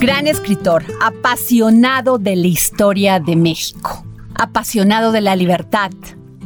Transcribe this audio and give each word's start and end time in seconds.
Gran 0.00 0.28
escritor, 0.28 0.84
apasionado 1.02 2.18
de 2.18 2.36
la 2.36 2.46
historia 2.46 3.18
de 3.18 3.34
México, 3.34 4.06
apasionado 4.36 5.10
de 5.10 5.20
la 5.20 5.34
libertad, 5.34 5.90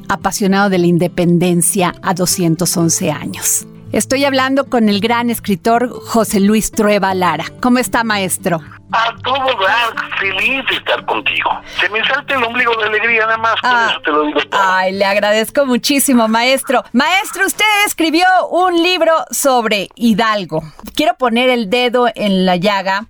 apasionado 0.09 0.71
de 0.71 0.79
la 0.79 0.87
independencia 0.87 1.95
a 2.01 2.15
211 2.15 3.11
años. 3.11 3.67
Estoy 3.93 4.25
hablando 4.25 4.71
con 4.71 4.89
el 4.89 5.01
gran 5.01 5.29
escritor 5.29 5.91
José 5.91 6.41
Luis 6.41 6.71
Trueba 6.71 7.15
Lara. 7.15 7.45
¿Cómo 7.61 7.77
está, 7.77 8.05
maestro? 8.05 8.63
A 8.93 9.15
todo 9.23 9.47
dar, 9.65 9.95
feliz 10.19 10.65
de 10.69 10.77
estar 10.77 11.05
contigo. 11.07 11.51
Se 11.81 11.89
me 11.89 12.05
salta 12.05 12.35
el 12.35 12.45
ombligo 12.45 12.75
de 12.77 12.89
alegría 12.89 13.27
nada 13.27 13.39
más, 13.39 13.55
por 13.61 13.71
ah, 13.71 13.89
eso 13.91 14.01
te 14.03 14.11
lo 14.11 14.23
digo 14.25 14.41
todo. 14.51 14.61
Ay, 14.63 14.93
le 14.93 15.05
agradezco 15.05 15.65
muchísimo, 15.65 16.29
maestro. 16.29 16.85
Maestro, 16.93 17.47
usted 17.47 17.65
escribió 17.87 18.27
un 18.51 18.83
libro 18.83 19.13
sobre 19.31 19.89
Hidalgo. 19.95 20.63
Quiero 20.95 21.15
poner 21.15 21.49
el 21.49 21.71
dedo 21.71 22.07
en 22.15 22.45
la 22.45 22.57
llaga 22.57 23.07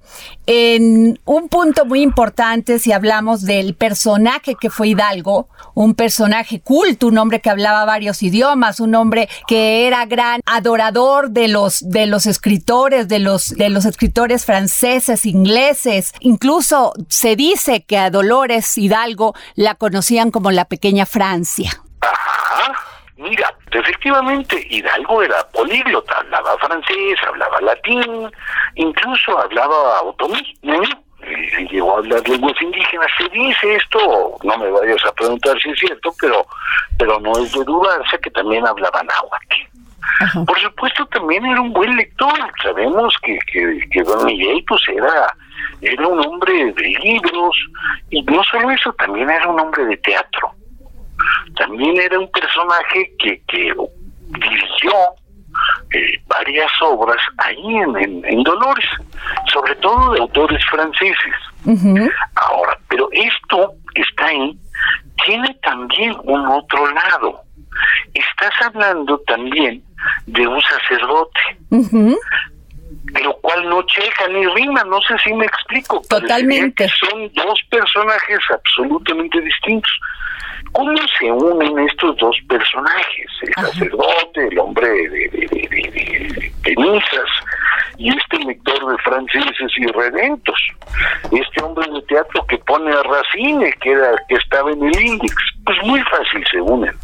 en 0.46 1.20
un 1.24 1.48
punto 1.48 1.84
muy 1.84 2.02
importante 2.02 2.78
si 2.78 2.92
hablamos 2.92 3.42
del 3.42 3.74
personaje 3.74 4.56
que 4.60 4.70
fue 4.70 4.88
Hidalgo, 4.88 5.48
un 5.74 5.94
personaje 5.94 6.60
culto, 6.60 7.06
un 7.06 7.18
hombre 7.18 7.40
que 7.40 7.50
hablaba 7.50 7.84
varios 7.84 8.22
idiomas, 8.22 8.80
un 8.80 8.94
hombre 8.94 9.28
que 9.46 9.86
era 9.86 10.04
gran 10.06 10.40
adorador 10.46 11.30
de 11.30 11.48
los 11.48 11.88
de 11.88 12.06
los 12.06 12.26
escritores, 12.26 13.08
de 13.08 13.20
los 13.20 13.50
de 13.50 13.68
los 13.68 13.84
escritores 13.84 14.44
franceses, 14.44 15.26
ingleses, 15.26 15.71
incluso 16.20 16.92
se 17.08 17.36
dice 17.36 17.84
que 17.84 17.98
a 17.98 18.10
Dolores 18.10 18.76
Hidalgo 18.78 19.34
la 19.54 19.74
conocían 19.74 20.30
como 20.30 20.50
la 20.50 20.64
pequeña 20.66 21.06
Francia. 21.06 21.70
Ajá. 22.00 22.72
Mira, 23.16 23.54
efectivamente 23.70 24.66
Hidalgo 24.68 25.22
era 25.22 25.46
políglota, 25.48 26.18
hablaba 26.18 26.58
francés, 26.58 27.18
hablaba 27.26 27.60
latín, 27.60 28.30
incluso 28.74 29.38
hablaba 29.38 30.02
otomí, 30.02 30.58
¿no? 30.62 30.82
y 31.24 31.68
llegó 31.68 31.94
a 31.94 31.98
hablar 31.98 32.28
lenguas 32.28 32.60
indígenas. 32.60 33.10
Se 33.16 33.28
dice 33.28 33.76
esto, 33.76 34.38
no 34.42 34.58
me 34.58 34.70
vayas 34.70 35.04
a 35.06 35.12
preguntar 35.12 35.56
si 35.60 35.70
es 35.70 35.78
cierto, 35.78 36.12
pero 36.20 36.46
pero 36.98 37.18
no 37.20 37.32
es 37.38 37.52
de 37.52 37.64
dudarse 37.64 38.18
que 38.18 38.30
también 38.30 38.66
hablaba 38.66 39.02
náhuatl. 39.02 39.61
Por 40.46 40.58
supuesto, 40.60 41.06
también 41.06 41.44
era 41.46 41.60
un 41.60 41.72
buen 41.72 41.96
lector. 41.96 42.32
Sabemos 42.62 43.14
que, 43.22 43.38
que, 43.52 43.80
que 43.90 44.02
Don 44.02 44.24
Miguel 44.24 44.64
pues 44.66 44.80
era, 44.88 45.34
era 45.80 46.06
un 46.06 46.20
hombre 46.26 46.72
de 46.72 46.88
libros 47.02 47.56
y 48.10 48.22
no 48.22 48.42
solo 48.44 48.70
eso, 48.70 48.92
también 48.94 49.30
era 49.30 49.48
un 49.48 49.60
hombre 49.60 49.84
de 49.86 49.96
teatro. 49.98 50.52
También 51.56 52.00
era 52.00 52.18
un 52.18 52.30
personaje 52.30 53.12
que, 53.18 53.40
que 53.46 53.74
dirigió 54.28 54.92
eh, 55.94 56.22
varias 56.26 56.70
obras 56.80 57.20
ahí 57.38 57.76
en, 57.76 58.24
en, 58.24 58.42
Dolores, 58.42 58.86
sobre 59.52 59.74
todo 59.76 60.12
de 60.12 60.20
autores 60.20 60.64
franceses. 60.70 61.34
Ahora, 62.34 62.78
pero 62.88 63.08
esto 63.12 63.74
que 63.94 64.02
está 64.02 64.26
ahí 64.26 64.58
tiene 65.24 65.54
también 65.62 66.16
un 66.24 66.46
otro 66.46 66.90
lado. 66.92 67.42
Estás 68.14 68.52
hablando 68.66 69.18
también 69.26 69.82
de 70.26 70.46
un 70.46 70.60
sacerdote, 70.62 71.40
lo 73.22 73.34
cual 73.38 73.68
no 73.68 73.82
checa 73.82 74.28
ni 74.28 74.46
rima, 74.46 74.84
no 74.84 75.00
sé 75.02 75.14
si 75.24 75.32
me 75.34 75.46
explico. 75.46 76.02
Totalmente. 76.08 76.88
Son 76.88 77.30
dos 77.34 77.60
personajes 77.70 78.38
absolutamente 78.50 79.40
distintos. 79.40 79.92
¿Cómo 80.72 80.96
se 81.18 81.30
unen 81.30 81.78
estos 81.86 82.16
dos 82.16 82.36
personajes? 82.48 83.26
El 83.42 83.54
sacerdote, 83.54 84.48
el 84.50 84.58
hombre 84.58 84.88
de, 84.88 85.28
de, 86.62 86.76
misas, 86.76 87.28
y 87.98 88.08
este 88.08 88.38
lector 88.38 88.90
de 88.90 89.02
franceses 89.02 89.72
y 89.76 89.86
redentos. 89.88 90.58
Este 91.30 91.62
hombre 91.62 91.86
de 91.92 92.02
teatro 92.02 92.46
que 92.46 92.56
pone 92.58 92.90
a 92.90 93.02
Racine, 93.02 93.72
que, 93.82 93.90
era, 93.90 94.14
que 94.28 94.36
estaba 94.36 94.70
en 94.70 94.82
el 94.82 95.00
índice. 95.00 95.34
Pues 95.66 95.76
muy 95.84 96.00
fácil 96.04 96.44
se 96.50 96.60
unen. 96.60 96.94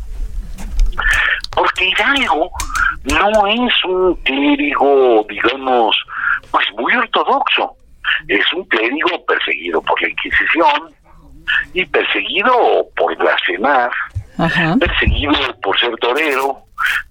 Porque 1.58 1.88
Hidalgo 1.88 2.50
no 3.04 3.46
es 3.46 3.84
un 3.84 4.14
clérigo, 4.22 5.26
digamos, 5.28 5.96
pues 6.50 6.66
muy 6.76 6.94
ortodoxo. 6.94 7.74
Es 8.28 8.52
un 8.52 8.64
clérigo 8.64 9.24
perseguido 9.26 9.82
por 9.82 10.00
la 10.00 10.08
Inquisición, 10.08 10.94
y 11.72 11.84
perseguido 11.86 12.86
por 12.96 13.16
blasfemar, 13.16 13.90
perseguido 14.78 15.32
por 15.62 15.78
ser 15.78 15.94
torero, 15.96 16.58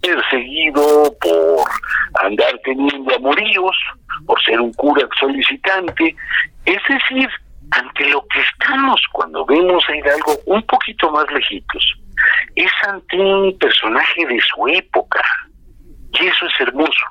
perseguido 0.02 1.14
por 1.20 2.24
andar 2.26 2.60
teniendo 2.64 3.16
amoríos, 3.16 3.76
por 4.26 4.42
ser 4.44 4.60
un 4.60 4.74
cura 4.74 5.08
solicitante, 5.20 6.16
es 6.66 6.82
decir, 6.88 7.30
ante 7.72 8.10
lo 8.10 8.26
que 8.28 8.42
estamos 8.42 9.02
cuando 9.12 9.46
vemos 9.46 9.84
a 9.90 9.96
Hidalgo 9.96 10.34
un 10.46 10.62
poquito 10.64 11.12
más 11.12 11.30
lejitos, 11.32 11.84
es 12.56 12.72
ante 12.88 13.18
un 13.18 13.58
personaje 13.58 14.26
de 14.26 14.40
su 14.42 14.68
época, 14.68 15.22
y 16.14 16.26
eso 16.26 16.46
es 16.46 16.62
hermoso. 16.62 17.06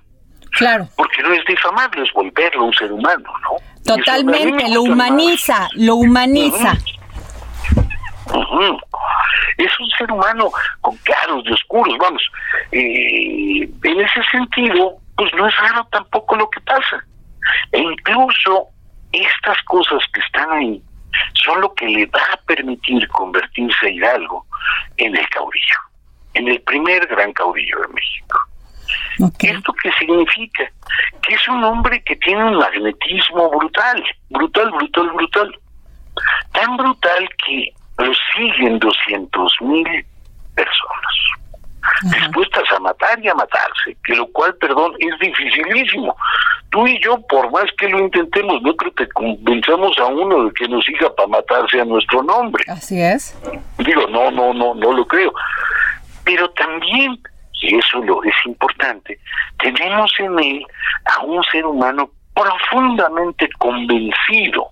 Claro. 0.53 0.89
Porque 0.97 1.22
no 1.22 1.33
es 1.34 1.45
difamarlo, 1.45 2.03
es 2.03 2.12
volverlo 2.12 2.65
un 2.65 2.72
ser 2.72 2.91
humano, 2.91 3.31
¿no? 3.43 3.56
Totalmente, 3.84 4.69
lo 4.71 4.83
humaniza, 4.83 5.69
lo 5.75 5.97
humaniza. 5.97 6.72
Es 9.59 9.81
un 9.81 9.91
ser 9.97 10.11
humano 10.11 10.50
con 10.81 10.97
claros 10.99 11.45
y 11.45 11.53
oscuros, 11.53 11.97
vamos. 11.99 12.22
Eh, 12.72 13.69
en 13.84 14.00
ese 14.00 14.22
sentido, 14.31 14.97
pues 15.16 15.33
no 15.34 15.47
es 15.47 15.56
raro 15.59 15.87
tampoco 15.93 16.37
lo 16.37 16.50
que 16.50 16.61
pasa. 16.61 17.05
E 17.72 17.78
incluso 17.78 18.69
estas 19.12 19.62
cosas 19.65 20.03
que 20.12 20.21
están 20.21 20.50
ahí 20.53 20.83
son 21.34 21.61
lo 21.61 21.72
que 21.75 21.87
le 21.87 22.06
va 22.06 22.21
a 22.33 22.37
permitir 22.39 23.06
convertirse 23.09 23.87
a 23.87 23.91
Hidalgo 23.91 24.44
en 24.97 25.17
el 25.17 25.28
caudillo, 25.31 25.78
en 26.34 26.49
el 26.49 26.61
primer 26.62 27.06
gran 27.06 27.33
caudillo 27.33 27.81
de 27.81 27.89
México. 27.89 28.39
¿Esto 29.41 29.72
qué 29.83 29.91
significa? 29.99 30.71
Que 31.22 31.34
es 31.34 31.49
un 31.49 31.65
hombre 31.65 32.03
que 32.05 32.16
tiene 32.16 32.45
un 32.45 32.56
magnetismo 32.56 33.50
brutal, 33.50 34.05
brutal, 34.31 34.71
brutal, 34.71 35.11
brutal. 35.11 35.59
Tan 36.53 36.77
brutal 36.77 37.28
que 37.45 37.72
lo 37.99 38.12
siguen 38.34 38.78
200 38.78 39.53
mil 39.62 40.06
personas 40.55 41.16
dispuestas 42.03 42.65
a 42.72 42.81
matar 42.81 43.19
y 43.22 43.28
a 43.28 43.34
matarse, 43.34 43.97
que 44.05 44.15
lo 44.15 44.27
cual, 44.28 44.55
perdón, 44.56 44.93
es 44.99 45.19
dificilísimo. 45.19 46.16
Tú 46.77 46.87
y 46.87 47.03
yo, 47.03 47.19
por 47.27 47.51
más 47.51 47.65
que 47.79 47.89
lo 47.89 48.01
intentemos, 48.01 48.61
no 48.61 48.77
creo 48.77 48.93
que 48.93 49.09
convenzamos 49.09 49.97
a 49.99 50.05
uno 50.05 50.45
de 50.45 50.53
que 50.53 50.69
nos 50.69 50.85
siga 50.85 51.09
para 51.15 51.29
matarse 51.29 51.81
a 51.81 51.87
nuestro 51.87 52.23
nombre. 52.23 52.63
Así 52.69 53.01
es. 53.01 53.35
Digo, 53.79 54.07
no, 54.09 54.31
no, 54.31 54.53
no, 54.53 54.75
no 54.75 54.93
lo 54.93 55.07
creo. 55.07 55.33
Pero 56.25 56.51
también, 56.51 57.19
y 57.63 57.77
eso 57.77 58.03
lo 58.03 58.23
es 58.25 58.35
importante, 58.45 59.19
tenemos 59.59 60.13
en 60.19 60.39
él 60.39 60.67
a 61.17 61.25
un 61.25 61.43
ser 61.45 61.65
humano 61.65 62.11
profundamente 62.35 63.49
convencido 63.59 64.69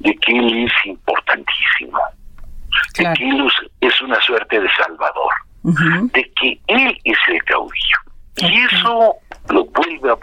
de 0.00 0.12
que 0.16 0.36
él 0.36 0.64
es 0.64 0.86
importantísimo 0.86 2.00
de 2.98 3.12
que 3.14 3.86
es 3.86 4.00
una 4.00 4.20
suerte 4.20 4.60
de 4.60 4.68
salvador, 4.70 5.32
de 6.12 6.32
que 6.40 6.60
él 6.66 6.98
es 7.04 7.18
el 7.28 7.44
caudillo. 7.44 7.98
Y 8.36 8.60
eso 8.62 9.14
lo 9.48 9.64
vuelve 9.66 10.12
a, 10.12 10.16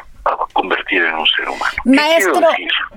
convertir 0.53 1.03
en 1.03 1.16
un 1.16 1.25
ser 1.28 1.50
humano. 1.50 1.81
Maestro, 1.96 2.47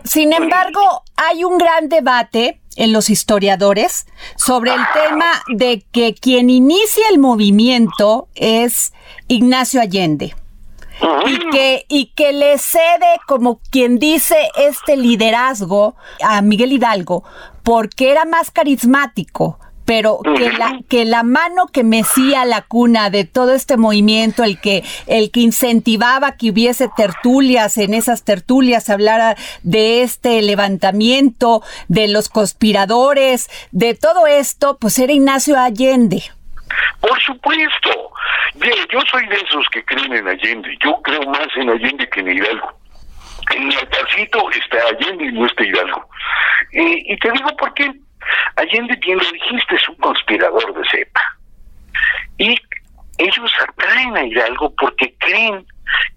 sin 0.05 0.32
embargo, 0.32 1.03
hay 1.16 1.44
un 1.44 1.59
gran 1.59 1.88
debate 1.88 2.60
en 2.77 2.93
los 2.93 3.10
historiadores 3.10 4.06
sobre 4.37 4.72
el 4.72 4.81
tema 4.93 5.43
de 5.49 5.84
que 5.93 6.15
quien 6.15 6.50
inicia 6.50 7.09
el 7.09 7.19
movimiento 7.19 8.28
es 8.34 8.93
Ignacio 9.28 9.81
Allende. 9.81 10.34
Y 11.27 11.50
que, 11.50 11.84
y 11.88 12.06
que 12.15 12.33
le 12.33 12.56
cede, 12.56 13.21
como 13.27 13.60
quien 13.71 13.99
dice, 13.99 14.37
este 14.56 14.97
liderazgo 14.97 15.97
a 16.22 16.41
Miguel 16.41 16.72
Hidalgo, 16.72 17.24
porque 17.65 18.13
era 18.13 18.24
más 18.24 18.53
carismático, 18.53 19.59
pero 19.84 20.19
que 20.36 20.53
la, 20.53 20.78
que 20.89 21.04
la 21.04 21.22
mano 21.22 21.66
que 21.66 21.84
mecía 21.84 22.45
la 22.45 22.63
cuna 22.63 23.10
de 23.10 23.25
todo 23.25 23.54
este 23.54 23.77
movimiento, 23.77 24.42
el 24.42 24.60
que, 24.60 24.83
el 25.07 25.31
que 25.31 25.41
incentivaba 25.41 26.36
que 26.36 26.51
hubiese 26.51 26.89
tertulias, 26.97 27.77
en 27.77 27.95
esas 27.95 28.25
tertulias 28.25 28.89
hablara 28.89 29.36
de 29.63 30.03
este 30.03 30.41
levantamiento, 30.42 31.63
de 31.89 32.09
los 32.09 32.28
conspiradores, 32.28 33.48
de 33.72 33.95
todo 33.95 34.27
esto, 34.27 34.78
pues 34.81 34.98
era 34.98 35.13
Ignacio 35.13 35.59
Allende. 35.59 36.22
Por 37.01 37.21
supuesto. 37.21 37.91
yo 38.91 39.01
soy 39.10 39.27
de 39.27 39.37
esos 39.37 39.66
que 39.71 39.84
creen 39.84 40.13
en 40.15 40.28
Allende. 40.28 40.77
Yo 40.83 41.01
creo 41.03 41.22
más 41.22 41.48
en 41.57 41.69
Allende 41.69 42.09
que 42.09 42.21
en 42.21 42.30
Hidalgo. 42.30 42.72
En 43.54 43.71
altarcito 43.72 44.51
está 44.51 44.78
Allende 44.89 45.27
y 45.27 45.33
no 45.33 45.47
está 45.47 45.65
Hidalgo. 45.65 46.09
y 46.72 47.16
te 47.19 47.30
digo 47.30 47.57
por 47.57 47.75
qué. 47.75 47.92
Allende, 48.56 48.97
bien 48.97 49.18
lo 49.18 49.30
dijiste, 49.30 49.74
es 49.74 49.88
un 49.88 49.97
conspirador 49.97 50.74
de 50.74 50.88
cepa. 50.88 51.21
Y 52.38 52.56
ellos 53.18 53.53
atraen 53.60 54.16
a 54.16 54.24
Hidalgo 54.24 54.74
porque 54.76 55.15
creen 55.18 55.66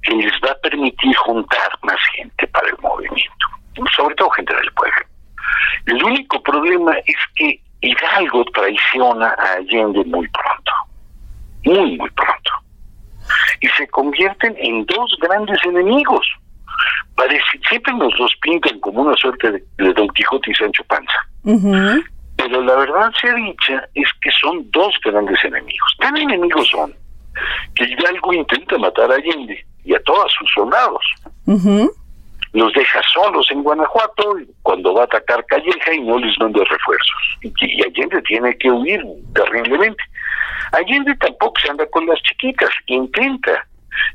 que 0.01 0.15
les 0.15 0.33
va 0.43 0.51
a 0.51 0.59
permitir 0.59 1.15
juntar 1.17 1.69
más 1.83 1.99
gente 2.15 2.47
para 2.47 2.69
el 2.69 2.77
movimiento. 2.81 3.45
sobre 3.95 4.15
todo 4.15 4.29
gente 4.31 4.55
del 4.55 4.71
pueblo. 4.73 5.05
El 5.85 6.03
único 6.03 6.41
problema 6.41 6.95
es 7.05 7.15
que 7.35 7.61
Hidalgo 7.81 8.43
traiciona 8.45 9.35
a 9.37 9.53
Allende 9.53 10.03
muy 10.05 10.27
pronto, 10.29 10.71
muy, 11.63 11.97
muy 11.97 12.09
pronto. 12.11 12.51
Y 13.61 13.67
se 13.69 13.87
convierten 13.89 14.55
en 14.57 14.85
dos 14.85 15.15
grandes 15.21 15.63
enemigos. 15.63 16.25
Siempre 17.69 17.93
nos 17.93 18.17
los 18.19 18.33
pintan 18.41 18.79
como 18.79 19.01
una 19.01 19.15
suerte 19.15 19.51
de, 19.51 19.93
Don 19.93 20.07
Quijote 20.09 20.51
y 20.51 20.55
Sancho 20.55 20.83
Panza. 20.85 21.26
Pero 22.35 22.61
la 22.61 22.75
verdad 22.75 23.11
sea 23.19 23.33
dicha 23.35 23.87
es 23.95 24.09
que 24.21 24.29
son 24.39 24.69
dos 24.71 24.93
grandes 25.03 25.43
enemigos. 25.43 25.95
Tan 25.99 26.15
enemigos 26.17 26.67
son 26.69 26.93
que 27.75 27.85
Hidalgo 27.85 28.33
intenta 28.33 28.77
matar 28.77 29.11
a 29.11 29.15
Allende 29.15 29.65
y 29.83 29.95
a 29.95 29.99
todos 30.03 30.31
sus 30.37 30.49
soldados. 30.53 31.03
Los 32.53 32.73
deja 32.73 33.01
solos 33.13 33.47
en 33.51 33.63
Guanajuato 33.63 34.35
cuando 34.63 34.93
va 34.93 35.01
a 35.01 35.05
atacar 35.05 35.45
Calleja 35.45 35.93
y 35.93 36.01
no 36.01 36.17
les 36.17 36.37
manda 36.39 36.63
refuerzos. 36.63 37.37
Y, 37.41 37.83
Allende 37.83 38.21
tiene 38.23 38.57
que 38.57 38.71
huir 38.71 39.03
terriblemente. 39.33 40.03
Allende 40.73 41.15
tampoco 41.15 41.59
se 41.61 41.69
anda 41.69 41.85
con 41.87 42.05
las 42.07 42.19
chiquitas, 42.23 42.69
intenta 42.87 43.65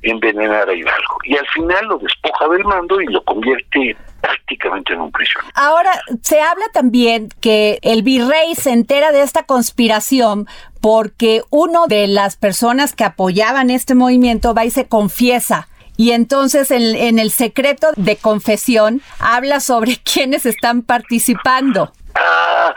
envenenar 0.03 0.69
a 0.69 0.75
Hidalgo 0.75 1.19
y 1.25 1.37
al 1.37 1.47
final 1.49 1.87
lo 1.87 1.99
despoja 1.99 2.49
del 2.49 2.65
mando 2.65 3.01
y 3.01 3.07
lo 3.07 3.23
convierte 3.25 3.97
prácticamente 4.23 4.95
en 4.95 5.01
un 5.01 5.13
prisionero. 5.13 5.53
Ahora, 5.55 5.91
se 6.23 6.41
habla 6.41 6.65
también 6.73 7.29
que 7.41 7.79
el 7.83 8.03
virrey 8.03 8.55
se 8.55 8.71
entera 8.71 9.13
de 9.13 9.23
esta 9.23 9.43
conspiración 9.43 10.47
porque 10.81 11.43
uno 11.51 11.87
de 11.87 12.07
las 12.07 12.37
personas 12.37 12.95
que 12.95 13.05
apoyaban 13.05 13.69
este 13.69 13.95
movimiento 13.95 14.55
va 14.55 14.65
y 14.65 14.71
se 14.71 14.89
confiesa. 14.89 15.69
Y 15.97 16.13
entonces 16.13 16.71
en, 16.71 17.19
el 17.19 17.31
secreto 17.31 17.89
de 17.97 18.17
confesión 18.17 19.03
habla 19.19 19.61
sobre 19.61 19.97
quiénes 20.13 20.47
están 20.47 20.83
participando. 20.83 21.93
Ah, 22.15 22.75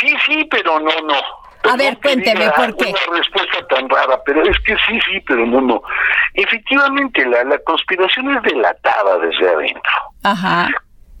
sí, 0.00 0.14
sí, 0.26 0.44
pero 0.50 0.78
no, 0.80 0.92
no. 1.04 1.41
A 1.70 1.76
ver, 1.76 1.98
cuénteme 2.00 2.50
por 2.50 2.76
qué. 2.76 2.94
Una 3.08 3.18
respuesta 3.18 3.66
tan 3.68 3.88
rara, 3.88 4.20
pero 4.24 4.42
es 4.42 4.58
que 4.60 4.76
sí, 4.86 4.98
sí, 5.08 5.20
pero 5.26 5.46
no, 5.46 5.60
no. 5.60 5.82
Efectivamente, 6.34 7.24
la, 7.26 7.44
la 7.44 7.58
conspiración 7.60 8.36
es 8.36 8.42
delatada 8.42 9.18
desde 9.18 9.48
adentro. 9.48 9.92
Ajá. 10.24 10.68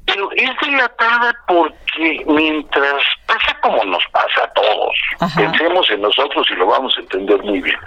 Pero 0.04 0.30
es 0.32 0.50
delatada 0.60 1.32
porque 1.46 2.24
mientras 2.26 3.02
pasa 3.26 3.56
como 3.62 3.84
nos 3.84 4.04
pasa 4.12 4.44
a 4.44 4.52
todos, 4.52 4.94
pensemos 5.36 5.88
en 5.90 6.02
nosotros 6.02 6.46
y 6.50 6.54
lo 6.54 6.66
vamos 6.66 6.94
a 6.96 7.00
entender 7.00 7.40
muy 7.42 7.60
bien. 7.60 7.78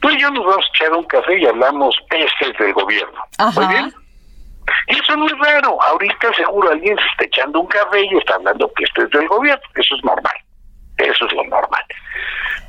Tú 0.00 0.10
y 0.10 0.20
yo 0.20 0.30
nos 0.30 0.44
vamos 0.44 0.66
a 0.66 0.76
echar 0.76 0.92
un 0.92 1.04
café 1.04 1.38
y 1.38 1.46
hablamos 1.46 1.96
pestes 2.10 2.58
del 2.58 2.72
gobierno. 2.72 3.20
¿Muy 3.54 3.66
bien? 3.68 3.92
Eso 4.88 5.16
no 5.16 5.26
es 5.26 5.38
raro. 5.38 5.80
Ahorita 5.82 6.32
seguro 6.34 6.70
alguien 6.70 6.96
se 6.96 7.04
está 7.04 7.24
echando 7.24 7.60
un 7.60 7.66
café 7.68 8.04
y 8.04 8.18
está 8.18 8.34
hablando 8.34 8.68
pestes 8.72 9.08
del 9.10 9.28
gobierno. 9.28 9.62
Eso 9.76 9.94
es 9.94 10.04
normal. 10.04 10.34
Eso 10.98 11.26
es 11.26 11.32
lo 11.32 11.44
normal. 11.44 11.84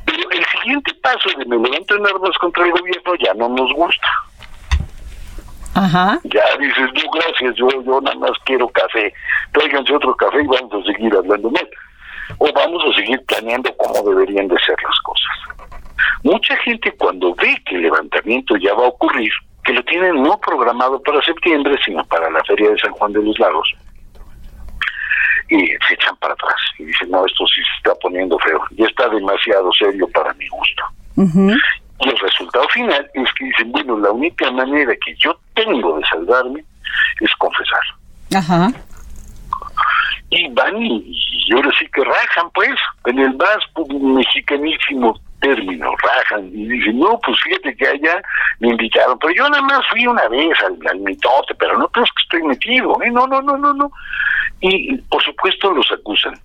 Pero 0.06 0.30
el 0.32 0.46
siguiente 0.46 0.94
paso 1.02 1.30
de 1.38 1.46
me 1.46 1.58
levanto 1.58 1.96
en 1.96 2.06
armas 2.06 2.38
contra 2.40 2.66
el 2.66 2.72
gobierno 2.72 3.16
ya 3.16 3.34
no 3.34 3.50
nos 3.50 3.72
gusta. 3.74 4.08
Ajá. 5.76 6.20
Ya 6.26 6.44
dices, 6.60 6.90
no, 6.94 7.12
gracias, 7.12 7.56
yo, 7.56 7.68
yo 7.84 8.02
nada 8.02 8.16
más 8.18 8.32
quiero 8.46 8.68
café. 8.70 9.14
Tráiganse 9.54 9.96
otro 9.96 10.16
café 10.16 10.42
y 10.42 10.48
vamos 10.48 10.74
a 10.74 10.92
seguir 10.92 11.16
hablando 11.16 11.50
mal. 11.50 11.68
O 12.38 12.52
vamos 12.54 12.84
a 12.90 12.96
seguir 12.96 13.24
planeando 13.26 13.76
cómo 13.78 14.10
deberían 14.10 14.48
de 14.48 14.58
ser 14.60 14.76
las 14.84 15.00
cosas. 15.02 15.44
Mucha 16.24 16.56
gente 16.58 16.92
cuando 16.94 17.34
ve 17.36 17.58
que 17.66 17.76
el 17.76 17.84
levantamiento 17.84 18.56
ya 18.58 18.74
va 18.74 18.86
a 18.86 18.90
ocurrir, 18.90 19.32
que 19.64 19.74
lo 19.74 19.84
tienen 19.84 20.22
no 20.22 20.40
programado 20.40 21.02
para 21.02 21.22
septiembre, 21.22 21.78
sino 21.84 22.04
para 22.06 22.30
la 22.30 22.44
feria 22.44 22.70
de 22.70 22.78
San 22.78 22.92
Juan 22.92 23.12
de 23.14 23.24
los 23.24 23.38
Lagos, 23.40 23.74
y 25.50 25.68
se 25.88 25.94
echan 25.94 26.16
para 26.18 26.34
atrás 26.34 26.56
y 26.80 26.86
dicen, 26.86 27.12
no, 27.12 27.26
esto 27.26 27.46
sí 27.48 27.62
se 27.62 27.78
está 27.78 27.96
poniendo 28.02 28.38
feo, 28.40 28.62
ya 28.72 28.86
está 28.86 29.10
demasiado 29.10 29.72
serio 29.74 30.08
para 30.14 30.34
mi 30.34 30.48
gusto. 30.48 30.84
Y 32.00 32.10
el 32.10 32.20
resultado 32.20 32.68
final 32.70 33.10
es 33.14 33.34
que 33.34 33.46
dicen, 33.46 33.72
bueno, 33.72 33.98
la 34.00 34.12
única 34.12 34.52
manera 34.52 34.94
que 35.06 35.16
yo 35.18 35.38
tengo 35.54 35.98
de 35.98 36.06
salvarme 36.06 36.64
es 37.22 37.32
confesar. 37.38 37.82
Ajá. 38.36 38.72
Y 40.30 40.50
van 40.50 40.82
y, 40.82 41.54
ahora 41.54 41.70
sí 41.78 41.88
que 41.94 42.04
rajan, 42.04 42.50
pues, 42.54 42.72
en 43.06 43.20
el 43.20 43.36
más 43.36 43.58
mexicanísimo 44.02 45.20
término, 45.44 45.92
rajan 45.98 46.48
y 46.54 46.68
dicen, 46.68 47.00
no, 47.00 47.20
pues 47.20 47.38
fíjate 47.44 47.76
que 47.76 47.88
allá 47.88 48.22
me 48.60 48.70
invitaron, 48.70 49.20
pero 49.20 49.34
yo 49.34 49.50
nada 49.50 49.62
más 49.62 49.86
fui 49.90 50.08
una 50.08 50.28
vez 50.30 50.58
al, 50.62 50.78
al 50.90 51.00
mitote, 51.00 51.54
pero 51.60 51.78
no 51.78 51.88
crees 51.90 52.10
que 52.12 52.24
estoy 52.24 52.44
metido, 52.48 52.96
¿eh? 53.04 53.12
no, 53.12 53.28
no, 53.28 53.42
no, 53.42 53.58
no, 53.58 53.74
no. 53.74 53.92
Y 54.62 54.98
por 55.10 55.22
supuesto 55.22 55.72
los 55.74 55.92
acusan. 55.92 56.40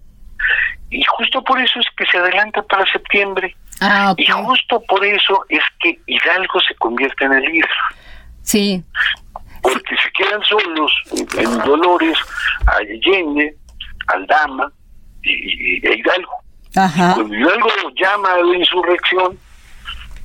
Y 0.90 1.02
justo 1.04 1.42
por 1.44 1.60
eso 1.60 1.78
es 1.78 1.86
que 1.96 2.06
se 2.06 2.18
adelanta 2.18 2.62
para 2.62 2.90
septiembre. 2.90 3.54
Ah, 3.80 4.14
Y 4.16 4.26
justo 4.26 4.82
por 4.88 5.04
eso 5.04 5.44
es 5.48 5.62
que 5.80 5.98
Hidalgo 6.06 6.60
se 6.60 6.74
convierte 6.76 7.24
en 7.24 7.34
el 7.34 7.42
líder. 7.44 7.70
Sí. 8.42 8.82
Porque 9.62 9.94
se 10.02 10.10
quedan 10.12 10.42
solos 10.42 10.92
en 11.36 11.58
Dolores, 11.58 12.18
a 12.66 12.76
Allende, 12.78 13.54
Aldama 14.08 14.72
y, 15.22 15.32
y, 15.32 16.00
Hidalgo. 16.00 16.32
Ajá. 16.78 17.14
Cuando 17.14 17.34
Hidalgo 17.34 17.68
llama 17.96 18.32
a 18.32 18.42
la 18.42 18.56
insurrección, 18.56 19.38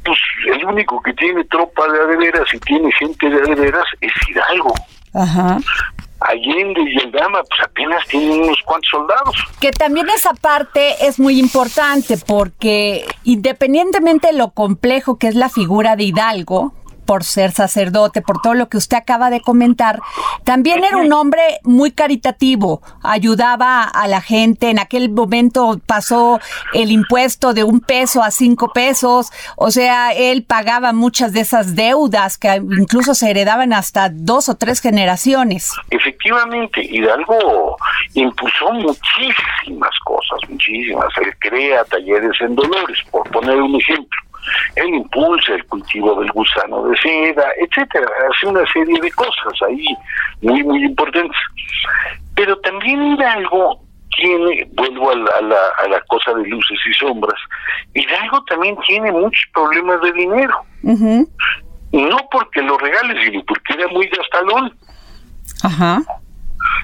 pues 0.05 0.19
el 0.55 0.65
único 0.65 1.01
que 1.01 1.13
tiene 1.13 1.44
tropa 1.45 1.88
de 1.88 2.00
adeveras 2.00 2.53
y 2.53 2.59
tiene 2.59 2.91
gente 3.00 3.29
de 3.29 3.38
adeveras 3.38 3.85
es 4.01 4.11
Hidalgo. 4.29 4.73
Ajá. 5.13 5.59
Allende 6.19 6.81
y 6.81 6.97
el 7.00 7.11
Dama 7.11 7.41
pues 7.44 7.61
apenas 7.61 8.05
tienen 8.07 8.44
unos 8.44 8.57
cuantos 8.65 8.89
soldados. 8.89 9.35
Que 9.59 9.71
también 9.71 10.09
esa 10.09 10.33
parte 10.33 11.07
es 11.07 11.19
muy 11.19 11.39
importante 11.39 12.17
porque 12.17 13.06
independientemente 13.23 14.27
de 14.27 14.33
lo 14.33 14.51
complejo 14.51 15.17
que 15.17 15.27
es 15.27 15.35
la 15.35 15.49
figura 15.49 15.95
de 15.95 16.06
Hidalgo, 16.06 16.73
por 17.05 17.23
ser 17.23 17.51
sacerdote, 17.51 18.21
por 18.21 18.41
todo 18.41 18.53
lo 18.53 18.69
que 18.69 18.77
usted 18.77 18.97
acaba 18.97 19.29
de 19.29 19.41
comentar, 19.41 20.00
también 20.44 20.83
era 20.83 20.97
un 20.97 21.11
hombre 21.13 21.41
muy 21.63 21.91
caritativo, 21.91 22.81
ayudaba 23.01 23.83
a 23.83 24.07
la 24.07 24.21
gente, 24.21 24.69
en 24.69 24.79
aquel 24.79 25.09
momento 25.09 25.79
pasó 25.85 26.39
el 26.73 26.91
impuesto 26.91 27.53
de 27.53 27.63
un 27.63 27.79
peso 27.79 28.23
a 28.23 28.31
cinco 28.31 28.71
pesos, 28.73 29.31
o 29.55 29.71
sea, 29.71 30.11
él 30.11 30.44
pagaba 30.44 30.94
muchas 30.94 31.33
de 31.33 31.41
esas 31.41 31.75
deudas 31.75 32.38
que 32.38 32.55
incluso 32.55 33.13
se 33.13 33.29
heredaban 33.29 33.73
hasta 33.73 34.09
dos 34.09 34.49
o 34.49 34.56
tres 34.56 34.81
generaciones. 34.81 35.71
Efectivamente, 35.89 36.81
Hidalgo 36.83 37.77
impuso 38.13 38.71
muchísimas 38.73 39.97
cosas, 40.04 40.49
muchísimas. 40.49 41.07
Él 41.21 41.33
crea 41.39 41.83
talleres 41.85 42.39
en 42.42 42.56
Dolores, 42.56 42.99
por 43.11 43.30
poner 43.31 43.61
un 43.61 43.75
ejemplo 43.75 44.19
él 44.76 44.88
impulsa 44.95 45.54
el 45.54 45.66
cultivo 45.66 46.19
del 46.19 46.31
gusano 46.31 46.88
de 46.88 46.97
seda, 46.97 47.45
etcétera, 47.57 48.07
hace 48.30 48.47
una 48.47 48.66
serie 48.71 49.00
de 49.02 49.12
cosas 49.12 49.62
ahí 49.68 49.85
muy, 50.42 50.64
muy 50.64 50.85
importantes. 50.85 51.38
Pero 52.35 52.57
también 52.59 53.14
Hidalgo 53.14 53.80
tiene, 54.16 54.68
vuelvo 54.73 55.12
a 55.12 55.16
la, 55.16 55.57
a 55.83 55.88
la, 55.88 56.02
cosa 56.07 56.33
de 56.33 56.47
luces 56.47 56.80
y 56.90 56.94
sombras, 56.94 57.40
Hidalgo 57.94 58.44
también 58.45 58.76
tiene 58.88 59.12
muchos 59.12 59.45
problemas 59.54 60.02
de 60.02 60.12
dinero. 60.14 60.56
No 61.92 62.18
porque 62.31 62.62
lo 62.62 62.78
regale, 62.78 63.23
sino 63.23 63.44
porque 63.45 63.73
era 63.73 63.88
muy 63.90 64.07
gastalón. 64.07 64.76
Ajá. 65.64 66.02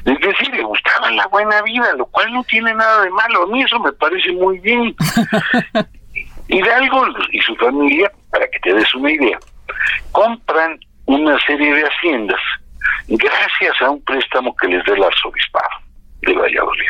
Es 0.06 0.20
decir, 0.20 0.50
le 0.54 0.63
gustaba 0.63 1.12
la 1.12 1.28
buena 1.28 1.62
vida, 1.63 1.94
lo 1.98 2.06
cual 2.08 2.32
no 2.32 2.44
tiene 2.44 2.74
nada 2.74 3.01
de 3.01 3.10
malo. 3.10 3.44
A 3.44 3.48
mí 3.48 3.63
eso 3.63 3.80
me 3.80 3.92
parece 3.94 4.32
muy 4.34 4.60
bien. 4.60 4.96
Hidalgo 6.50 7.06
y 7.32 7.39
su 7.41 7.56
familia, 7.56 8.12
para 8.32 8.48
que 8.50 8.60
te 8.60 8.74
des 8.74 8.94
una 8.96 9.12
idea, 9.12 9.39
compran 10.12 10.79
una 11.06 11.39
serie 11.39 11.74
de 11.75 11.84
haciendas 11.84 12.41
gracias 13.08 13.82
a 13.82 13.89
un 13.89 14.01
préstamo 14.03 14.56
que 14.56 14.68
les 14.68 14.86
da 14.86 14.94
el 14.94 15.03
arzobispado 15.03 15.70
de 16.22 16.34
Valladolid. 16.34 16.89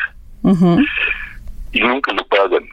Y 1.71 1.81
nunca 1.81 2.11
lo 2.13 2.25
pagan. 2.27 2.67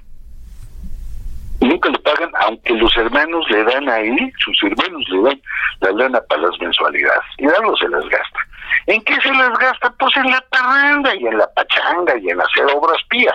Nunca 1.61 1.89
lo 1.89 2.01
pagan, 2.03 2.31
aunque 2.41 2.75
los 2.75 2.97
hermanos 2.97 3.45
le 3.51 3.65
dan 3.65 3.89
a 3.89 3.99
él, 4.01 4.33
sus 4.39 4.59
hermanos 4.63 5.05
le 5.09 5.23
dan 5.23 5.41
la 5.81 5.91
lana 5.93 6.21
para 6.29 6.43
las 6.43 6.61
mensualidades. 6.61 7.25
Hidalgo 7.39 7.77
se 7.77 7.89
las 7.89 8.05
gasta. 8.09 8.41
¿En 8.87 9.03
qué 9.03 9.21
se 9.21 9.33
las 9.33 9.59
gasta? 9.59 9.91
Pues 9.99 10.17
en 10.17 10.31
la 10.31 10.41
parranda 10.51 11.15
y 11.15 11.27
en 11.27 11.39
la 11.39 11.49
pachanga 11.55 12.17
y 12.19 12.31
en 12.31 12.41
hacer 12.41 12.65
obras 12.75 13.03
pías. 13.09 13.35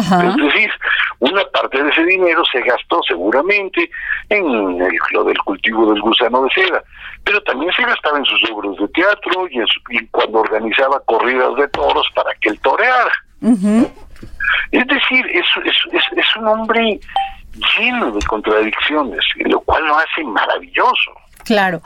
Es 0.00 0.36
decir, 0.36 0.70
una 1.20 1.44
parte 1.46 1.82
de 1.82 1.90
ese 1.90 2.04
dinero 2.04 2.42
se 2.50 2.60
gastó 2.62 3.00
seguramente 3.06 3.88
en 4.28 4.46
el, 4.46 4.98
lo 5.12 5.24
del 5.24 5.38
cultivo 5.38 5.92
del 5.92 6.00
gusano 6.00 6.42
de 6.42 6.50
seda, 6.54 6.82
pero 7.24 7.42
también 7.42 7.72
se 7.72 7.82
gastaba 7.82 8.18
en 8.18 8.24
sus 8.24 8.50
obras 8.50 8.76
de 8.78 8.88
teatro 8.88 9.48
y, 9.48 9.58
en 9.58 10.06
cuando 10.10 10.40
organizaba 10.40 11.00
corridas 11.06 11.54
de 11.56 11.68
toros 11.68 12.06
para 12.14 12.34
que 12.40 12.50
él 12.50 12.60
toreara. 12.60 13.12
Es 14.72 14.86
decir, 14.86 15.26
es, 15.32 15.46
es, 15.64 16.02
es 16.16 16.36
un 16.36 16.48
hombre 16.48 16.98
lleno 17.78 18.10
de 18.10 18.24
contradicciones, 18.26 19.24
lo 19.36 19.60
cual 19.60 19.86
lo 19.86 19.96
hace 19.96 20.24
maravilloso. 20.24 21.12
Claro. 21.44 21.82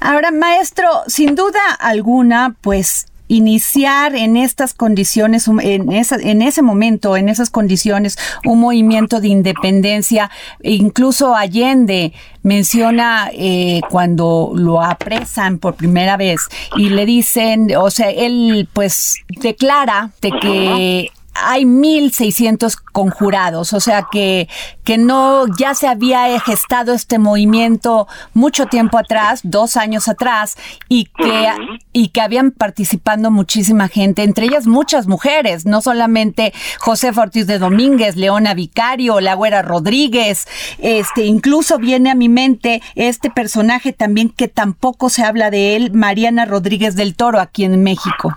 Ahora, 0.00 0.30
maestro, 0.30 0.88
sin 1.06 1.34
duda 1.34 1.60
alguna, 1.80 2.54
pues 2.60 3.09
iniciar 3.30 4.16
en 4.16 4.36
estas 4.36 4.74
condiciones, 4.74 5.46
en, 5.62 5.92
esa, 5.92 6.16
en 6.16 6.42
ese 6.42 6.62
momento, 6.62 7.16
en 7.16 7.28
esas 7.28 7.48
condiciones, 7.48 8.18
un 8.44 8.58
movimiento 8.58 9.20
de 9.20 9.28
independencia, 9.28 10.30
incluso 10.62 11.36
Allende 11.36 12.12
menciona 12.42 13.30
eh, 13.32 13.82
cuando 13.88 14.52
lo 14.54 14.82
apresan 14.82 15.58
por 15.58 15.76
primera 15.76 16.16
vez 16.16 16.40
y 16.76 16.88
le 16.88 17.06
dicen, 17.06 17.68
o 17.76 17.90
sea, 17.90 18.10
él 18.10 18.68
pues 18.72 19.18
declara 19.28 20.10
de 20.20 20.32
que 20.32 21.12
hay 21.34 21.64
1.600 21.64 22.76
conjurados, 22.92 23.72
o 23.72 23.80
sea 23.80 24.06
que, 24.10 24.48
que 24.84 24.98
no, 24.98 25.46
ya 25.58 25.74
se 25.74 25.86
había 25.86 26.38
gestado 26.40 26.92
este 26.92 27.18
movimiento 27.18 28.08
mucho 28.34 28.66
tiempo 28.66 28.98
atrás, 28.98 29.40
dos 29.44 29.76
años 29.76 30.08
atrás, 30.08 30.56
y 30.88 31.04
que, 31.16 31.52
y 31.92 32.08
que 32.08 32.20
habían 32.20 32.50
participando 32.50 33.30
muchísima 33.30 33.88
gente, 33.88 34.22
entre 34.22 34.46
ellas 34.46 34.66
muchas 34.66 35.06
mujeres, 35.06 35.66
no 35.66 35.80
solamente 35.80 36.52
José 36.78 37.12
Ortiz 37.14 37.46
de 37.46 37.58
Domínguez, 37.58 38.16
Leona 38.16 38.54
Vicario, 38.54 39.20
La 39.20 39.34
Güera 39.34 39.62
Rodríguez, 39.62 40.46
este, 40.78 41.24
incluso 41.24 41.78
viene 41.78 42.10
a 42.10 42.14
mi 42.14 42.28
mente 42.28 42.82
este 42.94 43.30
personaje 43.30 43.92
también 43.92 44.30
que 44.30 44.48
tampoco 44.48 45.10
se 45.10 45.24
habla 45.24 45.50
de 45.50 45.76
él, 45.76 45.92
Mariana 45.92 46.44
Rodríguez 46.44 46.96
del 46.96 47.14
Toro, 47.14 47.40
aquí 47.40 47.64
en 47.64 47.82
México. 47.82 48.36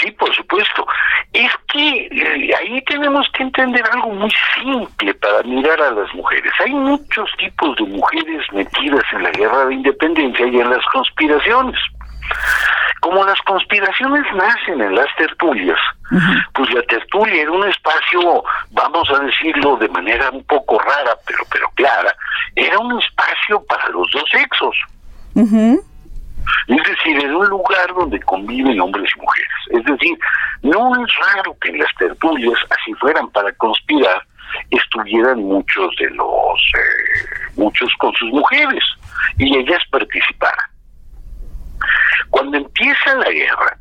Sí, 0.00 0.10
por 0.12 0.34
supuesto. 0.34 0.86
Es 1.32 1.50
que 1.72 2.08
eh, 2.10 2.50
ahí 2.58 2.82
tenemos 2.82 3.26
que 3.32 3.42
entender 3.42 3.82
algo 3.90 4.10
muy 4.10 4.30
simple 4.62 5.14
para 5.14 5.42
mirar 5.44 5.80
a 5.80 5.90
las 5.92 6.14
mujeres. 6.14 6.52
Hay 6.64 6.72
muchos 6.72 7.30
tipos 7.38 7.74
de 7.76 7.84
mujeres 7.84 8.44
metidas 8.52 9.02
en 9.12 9.22
la 9.22 9.30
guerra 9.30 9.66
de 9.66 9.74
independencia 9.74 10.46
y 10.46 10.60
en 10.60 10.70
las 10.70 10.84
conspiraciones. 10.92 11.78
Como 13.00 13.24
las 13.24 13.40
conspiraciones 13.42 14.24
nacen 14.34 14.80
en 14.80 14.94
las 14.94 15.08
tertulias, 15.16 15.78
pues 16.54 16.72
la 16.72 16.82
tertulia 16.82 17.42
era 17.42 17.50
un 17.50 17.66
espacio, 17.66 18.44
vamos 18.70 19.10
a 19.10 19.18
decirlo 19.24 19.76
de 19.76 19.88
manera 19.88 20.30
un 20.30 20.44
poco 20.44 20.78
rara, 20.78 21.16
pero 21.26 21.44
pero 21.50 21.68
clara, 21.74 22.14
era 22.54 22.78
un 22.78 23.00
espacio 23.00 23.64
para 23.64 23.88
los 23.88 24.08
dos 24.12 24.24
sexos. 24.30 24.76
Es 26.68 26.82
decir, 26.82 27.24
en 27.24 27.34
un 27.34 27.46
lugar 27.48 27.94
donde 27.94 28.20
conviven 28.20 28.80
hombres 28.80 29.10
y 29.16 29.20
mujeres. 29.20 29.48
Es 29.70 29.84
decir, 29.84 30.18
no 30.62 30.92
es 31.04 31.12
raro 31.34 31.56
que 31.60 31.70
en 31.70 31.78
las 31.78 31.94
tertulias, 31.96 32.58
así 32.70 32.92
fueran 32.94 33.28
para 33.30 33.52
conspirar, 33.52 34.22
estuvieran 34.70 35.42
muchos 35.42 35.94
de 35.98 36.10
los, 36.10 36.60
eh, 36.74 37.50
muchos 37.56 37.92
con 37.98 38.12
sus 38.14 38.30
mujeres 38.30 38.84
y 39.38 39.56
ellas 39.56 39.82
participaran. 39.90 40.66
Cuando 42.30 42.56
empieza 42.56 43.14
la 43.14 43.30
guerra, 43.30 43.78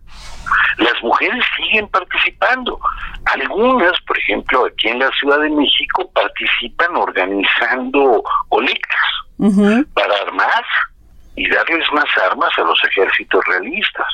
las 0.77 1.03
mujeres 1.03 1.43
siguen 1.55 1.87
participando. 1.89 2.79
Algunas, 3.25 3.99
por 4.01 4.17
ejemplo, 4.17 4.65
aquí 4.65 4.89
en 4.89 4.99
la 4.99 5.09
Ciudad 5.11 5.39
de 5.39 5.49
México, 5.49 6.09
participan 6.13 6.95
organizando 6.95 8.23
colectas 8.49 9.85
para 9.93 10.15
armar 10.27 10.63
y 11.35 11.49
darles 11.49 11.85
más 11.93 12.05
armas 12.29 12.51
a 12.57 12.61
los 12.61 12.79
ejércitos 12.83 13.43
realistas. 13.47 14.07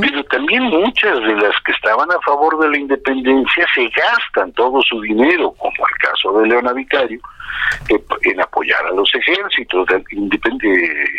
Pero 0.00 0.24
también 0.24 0.64
muchas 0.64 1.20
de 1.20 1.36
las 1.36 1.54
que 1.64 1.72
estaban 1.72 2.10
a 2.10 2.20
favor 2.20 2.58
de 2.58 2.68
la 2.68 2.78
independencia 2.78 3.66
se 3.74 3.88
gastan 3.88 4.52
todo 4.52 4.82
su 4.82 5.00
dinero, 5.00 5.54
como 5.56 5.72
el 5.72 5.98
caso 5.98 6.38
de 6.38 6.48
Leona 6.48 6.72
Vicario, 6.74 7.20
en 7.88 8.40
apoyar 8.40 8.84
a 8.84 8.90
los 8.90 9.10
ejércitos 9.14 9.86
de 9.86 10.04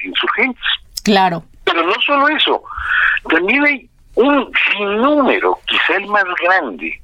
insurgentes. 0.03 0.63
Claro. 1.03 1.43
Pero 1.63 1.83
no 1.83 1.93
solo 2.05 2.27
eso, 2.27 2.61
también 3.27 3.65
hay 3.65 3.89
un 4.13 4.51
sinnúmero, 4.71 5.57
quizá 5.65 5.95
el 5.95 6.05
más 6.07 6.25
grande, 6.43 7.01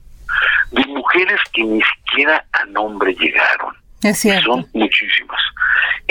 de 0.72 0.86
mujeres 0.86 1.40
que 1.54 1.64
ni 1.64 1.82
siquiera 1.82 2.46
a 2.52 2.66
nombre 2.66 3.16
llegaron. 3.16 3.76
Es 4.04 4.20
cierto. 4.20 4.54
Son 4.54 4.68
muchísimas. 4.74 5.41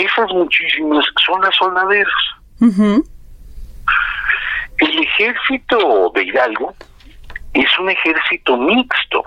Esas 0.01 0.33
muchísimas 0.33 1.05
son 1.27 1.43
las 1.43 1.55
soldaderas. 1.57 2.15
El 4.79 4.99
ejército 4.99 6.11
de 6.15 6.25
Hidalgo 6.25 6.75
es 7.53 7.79
un 7.79 7.91
ejército 7.91 8.57
mixto. 8.57 9.23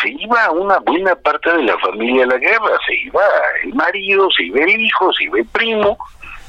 Se 0.00 0.08
iba 0.08 0.50
una 0.52 0.78
buena 0.78 1.14
parte 1.16 1.52
de 1.52 1.64
la 1.64 1.76
familia 1.80 2.24
a 2.24 2.28
la 2.28 2.38
guerra, 2.38 2.78
se 2.86 2.94
iba 2.94 3.20
el 3.62 3.74
marido, 3.74 4.30
se 4.30 4.44
iba 4.44 4.60
el 4.60 4.80
hijo, 4.80 5.12
se 5.12 5.24
iba 5.24 5.38
el 5.38 5.46
primo, 5.46 5.98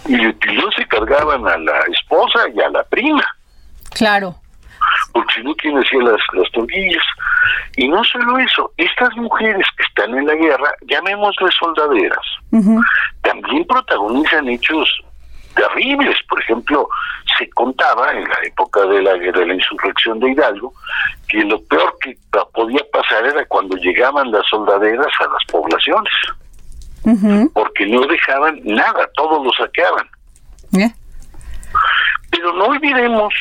y 0.05 0.15
los 0.15 0.75
se 0.75 0.88
cargaban 0.88 1.45
a 1.45 1.57
la 1.57 1.79
esposa 1.91 2.47
y 2.55 2.61
a 2.61 2.69
la 2.69 2.83
prima. 2.85 3.25
Claro. 3.91 4.38
Porque 5.13 5.33
si 5.35 5.43
no, 5.43 5.55
¿quién 5.55 5.77
hacía 5.77 6.01
las, 6.01 6.21
las 6.33 6.51
tortillas? 6.51 7.03
Y 7.75 7.87
no 7.87 8.03
solo 8.03 8.37
eso, 8.37 8.71
estas 8.77 9.15
mujeres 9.15 9.65
que 9.77 9.83
están 9.83 10.17
en 10.17 10.27
la 10.27 10.35
guerra, 10.35 10.71
llamémosles 10.87 11.53
soldaderas, 11.55 12.25
también 13.21 13.65
protagonizan 13.65 14.47
hechos 14.49 14.89
terribles. 15.55 16.15
Por 16.27 16.41
ejemplo, 16.41 16.87
se 17.37 17.49
contaba 17.51 18.11
en 18.11 18.27
la 18.27 18.37
época 18.43 18.81
de 18.85 19.01
la 19.01 19.13
de 19.13 19.45
la 19.45 19.53
insurrección 19.53 20.19
de 20.19 20.31
Hidalgo 20.31 20.73
que 21.27 21.43
lo 21.43 21.61
peor 21.63 21.95
que 22.01 22.17
podía 22.53 22.81
pasar 22.91 23.25
era 23.25 23.45
cuando 23.45 23.75
llegaban 23.77 24.31
las 24.31 24.45
soldaderas 24.47 25.07
a 25.19 25.23
las 25.23 25.45
poblaciones, 25.51 26.13
porque 27.53 27.85
no 27.87 28.01
dejaban 28.01 28.59
nada, 28.63 29.07
todo 29.15 29.43
lo 29.43 29.51
saqueaban. 29.53 30.07
Pero 32.31 32.53
no 32.53 32.65
olvidemos 32.65 33.33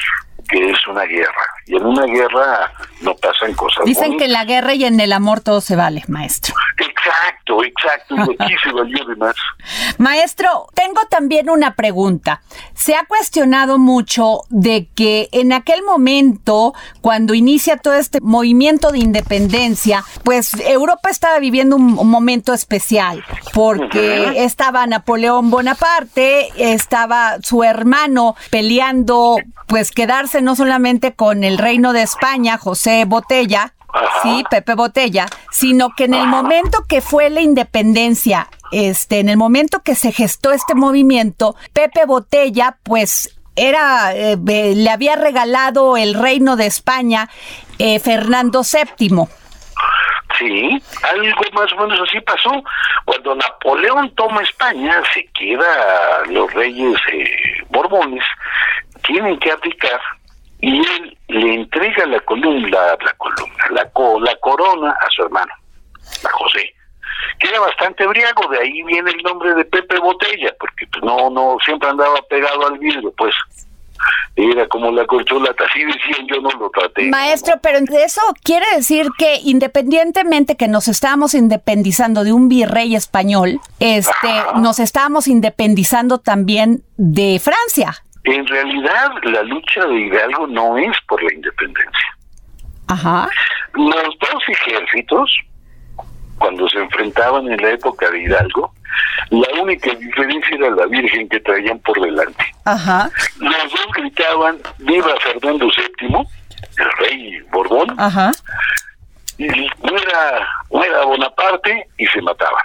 que 0.48 0.70
es 0.70 0.86
una 0.86 1.02
guerra. 1.04 1.46
Y 1.68 1.76
en 1.76 1.84
una 1.84 2.04
guerra 2.06 2.72
no 3.02 3.14
pasan 3.14 3.52
cosas. 3.54 3.84
Dicen 3.84 4.16
que 4.16 4.24
en 4.24 4.32
la 4.32 4.44
guerra 4.44 4.74
y 4.74 4.84
en 4.84 4.98
el 5.00 5.12
amor 5.12 5.40
todo 5.40 5.60
se 5.60 5.76
vale, 5.76 6.02
maestro. 6.08 6.54
Exacto, 6.78 7.64
exacto. 7.64 8.14
Y 8.16 8.42
aquí 8.42 8.54
se 8.62 8.72
valió 8.72 9.04
de 9.04 9.16
más. 9.16 9.34
Maestro, 9.98 10.68
tengo 10.74 11.02
también 11.10 11.50
una 11.50 11.74
pregunta. 11.74 12.42
Se 12.74 12.94
ha 12.94 13.04
cuestionado 13.04 13.78
mucho 13.78 14.40
de 14.48 14.88
que 14.94 15.28
en 15.32 15.52
aquel 15.52 15.82
momento, 15.82 16.74
cuando 17.00 17.34
inicia 17.34 17.76
todo 17.76 17.94
este 17.94 18.20
movimiento 18.20 18.90
de 18.92 18.98
independencia, 18.98 20.04
pues 20.24 20.54
Europa 20.60 21.10
estaba 21.10 21.38
viviendo 21.38 21.76
un, 21.76 22.08
momento 22.08 22.54
especial, 22.54 23.24
porque 23.52 24.44
estaba 24.44 24.86
Napoleón 24.86 25.50
Bonaparte, 25.50 26.48
estaba 26.56 27.38
su 27.42 27.62
hermano 27.64 28.34
peleando, 28.50 29.36
pues 29.66 29.90
quedarse 29.90 30.40
no 30.40 30.56
solamente 30.56 31.14
con 31.14 31.44
el 31.44 31.57
reino 31.58 31.92
de 31.92 32.02
España, 32.02 32.56
José 32.56 33.04
Botella, 33.04 33.74
sí, 34.22 34.44
Pepe 34.50 34.74
Botella, 34.74 35.26
sino 35.50 35.90
que 35.90 36.04
en 36.04 36.14
el 36.14 36.26
momento 36.26 36.84
que 36.88 37.00
fue 37.00 37.30
la 37.30 37.40
independencia, 37.40 38.48
este, 38.70 39.20
en 39.20 39.28
el 39.28 39.36
momento 39.36 39.82
que 39.82 39.94
se 39.94 40.12
gestó 40.12 40.52
este 40.52 40.74
movimiento, 40.74 41.56
Pepe 41.72 42.06
Botella, 42.06 42.76
pues 42.82 43.38
era, 43.56 44.14
eh, 44.14 44.36
le 44.36 44.90
había 44.90 45.16
regalado 45.16 45.96
el 45.96 46.14
reino 46.14 46.56
de 46.56 46.66
España 46.66 47.28
eh, 47.78 47.98
Fernando 47.98 48.62
VII. 48.62 49.24
Sí, 50.38 50.82
algo 51.10 51.40
más 51.52 51.72
o 51.72 51.76
menos 51.76 52.00
así 52.08 52.20
pasó. 52.20 52.62
Cuando 53.04 53.34
Napoleón 53.34 54.14
toma 54.14 54.42
España, 54.42 55.02
se 55.12 55.26
queda 55.34 56.24
los 56.28 56.52
reyes 56.54 56.96
eh, 57.12 57.64
borbones, 57.70 58.22
tienen 59.04 59.38
que 59.40 59.50
abdicar 59.50 60.00
y 60.60 60.78
él 60.78 61.18
le 61.28 61.54
entrega 61.54 62.06
la 62.06 62.20
columna, 62.20 62.96
la 63.00 63.12
columna, 63.16 63.64
la, 63.70 63.82
la 63.82 64.36
corona 64.36 64.90
a 64.90 65.10
su 65.10 65.22
hermano, 65.22 65.52
a 66.24 66.30
José, 66.30 66.74
que 67.38 67.48
era 67.48 67.60
bastante 67.60 68.06
briago, 68.06 68.48
de 68.48 68.58
ahí 68.58 68.82
viene 68.82 69.10
el 69.10 69.22
nombre 69.22 69.54
de 69.54 69.64
Pepe 69.64 69.98
Botella, 69.98 70.54
porque 70.58 70.86
pues, 70.86 71.04
no, 71.04 71.30
no, 71.30 71.56
siempre 71.64 71.88
andaba 71.88 72.20
pegado 72.28 72.66
al 72.66 72.78
vidrio, 72.78 73.12
pues 73.16 73.34
era 74.36 74.68
como 74.68 74.92
la 74.92 75.04
corcholata, 75.04 75.64
así 75.64 75.84
decían, 75.84 76.26
yo 76.28 76.40
no 76.40 76.50
lo 76.50 76.70
traté. 76.70 77.08
Maestro, 77.08 77.54
pero 77.60 77.78
eso 77.78 78.20
quiere 78.44 78.66
decir 78.76 79.08
que 79.18 79.40
independientemente 79.42 80.56
que 80.56 80.68
nos 80.68 80.86
estábamos 80.86 81.34
independizando 81.34 82.22
de 82.22 82.32
un 82.32 82.48
virrey 82.48 82.94
español, 82.94 83.60
este, 83.80 84.28
nos 84.56 84.78
estábamos 84.78 85.26
independizando 85.26 86.18
también 86.18 86.82
de 86.96 87.40
Francia. 87.42 88.04
En 88.30 88.46
realidad, 88.46 89.10
la 89.22 89.42
lucha 89.42 89.86
de 89.86 90.00
Hidalgo 90.00 90.46
no 90.48 90.76
es 90.76 90.94
por 91.08 91.22
la 91.22 91.32
independencia. 91.32 92.16
Ajá. 92.88 93.26
Los 93.72 94.18
dos 94.18 94.42
ejércitos, 94.48 95.34
cuando 96.38 96.68
se 96.68 96.78
enfrentaban 96.78 97.50
en 97.50 97.56
la 97.62 97.70
época 97.70 98.10
de 98.10 98.22
Hidalgo, 98.22 98.70
la 99.30 99.62
única 99.62 99.94
diferencia 99.94 100.56
era 100.56 100.70
la 100.70 100.86
Virgen 100.86 101.26
que 101.30 101.40
traían 101.40 101.78
por 101.78 101.98
delante. 102.00 102.44
Ajá. 102.66 103.08
Los 103.38 103.70
dos 103.70 103.86
gritaban, 103.96 104.58
viva 104.78 105.14
Fernando 105.22 105.66
VII, 105.66 106.16
el 106.78 106.90
rey 106.98 107.40
Borbón, 107.50 107.94
Ajá. 107.98 108.30
y 109.38 109.46
muera, 109.48 110.48
muera 110.70 111.04
Bonaparte, 111.04 111.88
y 111.96 112.06
se 112.06 112.20
mataban. 112.20 112.64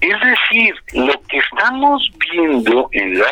Es 0.00 0.16
decir, 0.20 0.74
lo 0.92 1.12
que 1.28 1.38
estamos 1.38 2.10
viendo 2.32 2.88
en, 2.92 3.18
la, 3.18 3.26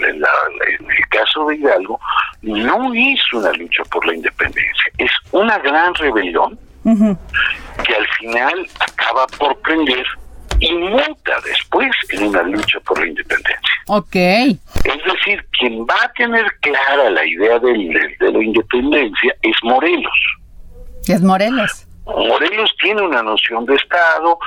en, 0.00 0.90
el 0.90 1.08
caso 1.10 1.46
de 1.46 1.56
Hidalgo 1.56 2.00
no 2.42 2.92
es 2.94 3.20
una 3.32 3.52
lucha 3.52 3.82
por 3.84 4.06
la 4.06 4.14
independencia, 4.14 4.92
es 4.98 5.10
una 5.32 5.58
gran 5.58 5.94
rebelión 5.94 6.58
que 6.84 7.94
al 7.94 8.08
final 8.18 8.66
acaba 8.80 9.26
por 9.38 9.60
prender 9.60 10.04
y 10.60 10.72
muta 10.72 11.36
después 11.44 11.90
en 12.10 12.28
una 12.28 12.42
lucha 12.42 12.80
por 12.80 12.98
la 12.98 13.06
independencia. 13.06 13.72
Ok. 13.86 14.14
Es 14.16 14.58
decir, 14.84 15.44
quien 15.58 15.82
va 15.82 16.02
a 16.02 16.12
tener 16.14 16.46
clara 16.60 17.10
la 17.10 17.24
idea 17.24 17.58
de, 17.58 17.72
de 18.18 18.32
la 18.32 18.42
independencia 18.42 19.34
es 19.42 19.56
Morelos. 19.62 20.18
Es 21.06 21.22
Morelos. 21.22 21.87
Morelos 22.16 22.74
tiene 22.80 23.02
una 23.02 23.22
noción 23.22 23.66
de 23.66 23.74
Estado, 23.74 24.38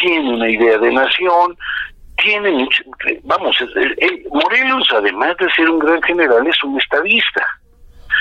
tiene 0.00 0.34
una 0.34 0.48
idea 0.48 0.78
de 0.78 0.92
nación, 0.92 1.56
tiene 2.16 2.68
vamos, 3.24 3.56
Morelos 4.30 4.88
además 4.94 5.36
de 5.38 5.50
ser 5.52 5.68
un 5.68 5.78
gran 5.78 6.02
general 6.02 6.46
es 6.46 6.62
un 6.64 6.78
estadista. 6.78 7.46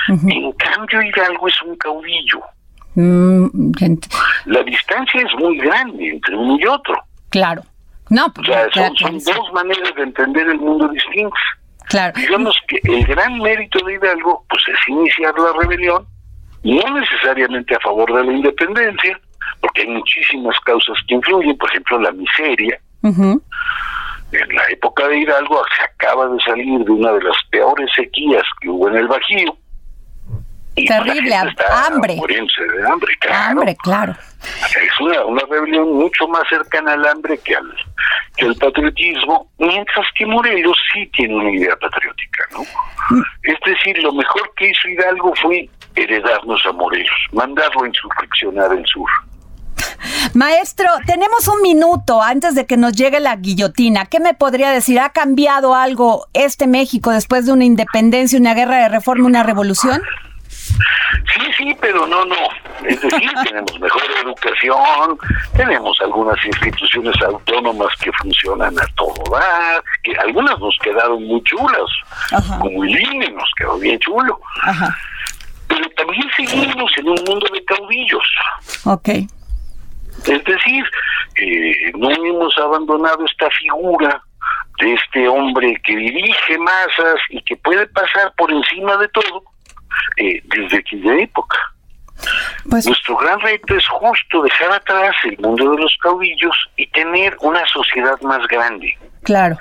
En 0.07 0.51
cambio 0.53 1.01
Hidalgo 1.01 1.47
es 1.47 1.61
un 1.61 1.75
caudillo. 1.77 2.41
Mm, 2.95 3.71
la 4.45 4.63
distancia 4.63 5.21
es 5.21 5.33
muy 5.39 5.57
grande 5.57 6.09
entre 6.09 6.35
uno 6.35 6.57
y 6.59 6.65
otro. 6.65 6.95
Claro. 7.29 7.61
No, 8.09 8.31
pues, 8.33 8.49
o 8.49 8.71
sea, 8.73 8.91
son, 8.97 9.19
dos 9.19 9.53
maneras 9.53 9.95
de 9.95 10.03
entender 10.03 10.47
el 10.47 10.57
mundo 10.57 10.87
distintos. 10.89 11.39
Claro. 11.87 12.13
Digamos 12.17 12.57
que 12.67 12.79
el 12.83 13.05
gran 13.05 13.39
mérito 13.39 13.79
de 13.85 13.93
Hidalgo 13.93 14.45
pues 14.49 14.63
es 14.67 14.87
iniciar 14.87 15.33
la 15.37 15.53
rebelión 15.61 16.05
no 16.63 16.99
necesariamente 16.99 17.75
a 17.75 17.79
favor 17.79 18.13
de 18.13 18.23
la 18.23 18.33
independencia, 18.33 19.19
porque 19.59 19.81
hay 19.81 19.87
muchísimas 19.89 20.59
causas 20.61 20.97
que 21.07 21.15
influyen, 21.15 21.57
por 21.57 21.69
ejemplo, 21.69 21.99
la 21.99 22.11
miseria. 22.11 22.79
En 23.03 24.55
la 24.55 24.65
época 24.69 25.07
de 25.07 25.19
Hidalgo 25.19 25.61
se 25.75 25.83
acaba 25.83 26.27
de 26.27 26.39
salir 26.41 26.79
de 26.79 26.91
una 26.91 27.11
de 27.13 27.23
las 27.23 27.37
peores 27.49 27.89
sequías 27.95 28.43
que 28.61 28.69
hubo 28.69 28.87
en 28.89 28.95
el 28.97 29.07
Bajío. 29.07 29.57
Terrible, 30.73 31.35
hambre. 31.35 32.15
de 32.15 32.87
hambre, 32.87 33.17
claro. 33.19 33.59
Hambre, 33.59 33.75
claro. 33.83 34.15
Es 34.63 34.99
una, 35.01 35.25
una 35.25 35.41
rebelión 35.49 35.93
mucho 35.93 36.27
más 36.29 36.47
cercana 36.47 36.93
al 36.93 37.05
hambre 37.05 37.37
que 37.39 37.55
al, 37.55 37.75
que 38.37 38.45
al 38.45 38.55
patriotismo, 38.55 39.51
mientras 39.59 40.07
que 40.17 40.25
Morelos 40.25 40.77
sí 40.93 41.05
tiene 41.07 41.35
una 41.35 41.51
idea 41.51 41.75
patriótica, 41.75 42.43
¿no? 42.53 42.61
Mm. 43.09 43.21
Es 43.43 43.57
decir, 43.65 43.97
lo 44.01 44.13
mejor 44.13 44.53
que 44.55 44.69
hizo 44.69 44.87
Hidalgo 44.87 45.33
fue 45.41 45.69
heredarnos 45.95 46.61
a 46.65 46.71
Morelos, 46.71 47.09
mandarlo 47.31 47.83
a 47.83 47.87
insurreccionar 47.87 48.71
el 48.73 48.85
sur. 48.85 49.09
Maestro, 50.33 50.87
tenemos 51.05 51.47
un 51.47 51.61
minuto 51.61 52.21
antes 52.21 52.55
de 52.55 52.65
que 52.65 52.77
nos 52.77 52.93
llegue 52.93 53.19
la 53.19 53.35
guillotina. 53.35 54.05
¿Qué 54.05 54.19
me 54.19 54.33
podría 54.33 54.71
decir? 54.71 54.99
¿Ha 54.99 55.09
cambiado 55.09 55.75
algo 55.75 56.27
este 56.33 56.67
México 56.67 57.11
después 57.11 57.45
de 57.45 57.53
una 57.53 57.65
independencia, 57.65 58.39
una 58.39 58.53
guerra 58.53 58.77
de 58.77 58.89
reforma, 58.89 59.27
una 59.27 59.43
revolución? 59.43 60.01
Sí, 61.33 61.41
sí, 61.57 61.77
pero 61.79 62.07
no, 62.07 62.25
no. 62.25 62.35
Es 62.87 63.01
decir, 63.01 63.31
tenemos 63.43 63.79
mejor 63.79 64.01
educación, 64.23 65.19
tenemos 65.55 65.97
algunas 66.01 66.45
instituciones 66.45 67.15
autónomas 67.23 67.89
que 68.01 68.11
funcionan 68.13 68.77
a 68.79 68.85
todo 68.95 69.23
dar, 69.31 69.83
que 70.03 70.15
algunas 70.17 70.57
nos 70.59 70.77
quedaron 70.81 71.23
muy 71.25 71.41
chulas, 71.43 71.91
como 72.59 72.83
el 72.83 72.99
INE 72.99 73.31
nos 73.31 73.51
quedó 73.57 73.77
bien 73.77 73.99
chulo. 73.99 74.39
Ajá 74.63 74.95
pero 75.71 75.89
también 75.91 76.27
seguimos 76.35 76.91
en 76.97 77.07
un 77.07 77.19
mundo 77.25 77.47
de 77.53 77.63
caudillos. 77.63 78.23
Ok. 78.85 79.07
Es 79.07 80.43
decir, 80.43 80.85
eh, 81.37 81.91
no 81.95 82.11
hemos 82.11 82.57
abandonado 82.57 83.25
esta 83.25 83.49
figura 83.51 84.21
de 84.79 84.93
este 84.93 85.27
hombre 85.27 85.79
que 85.85 85.95
dirige 85.95 86.57
masas 86.57 87.19
y 87.29 87.41
que 87.43 87.55
puede 87.55 87.87
pasar 87.87 88.33
por 88.35 88.51
encima 88.51 88.97
de 88.97 89.07
todo 89.09 89.43
eh, 90.17 90.41
desde 90.45 90.79
aquella 90.79 91.15
época. 91.21 91.57
Pues, 92.69 92.85
Nuestro 92.85 93.17
gran 93.17 93.39
reto 93.39 93.75
es 93.75 93.87
justo 93.87 94.43
dejar 94.43 94.73
atrás 94.73 95.15
el 95.23 95.37
mundo 95.39 95.71
de 95.71 95.81
los 95.81 95.95
caudillos 96.01 96.55
y 96.75 96.85
tener 96.87 97.35
una 97.39 97.65
sociedad 97.67 98.19
más 98.21 98.45
grande. 98.47 98.97
Claro. 99.23 99.57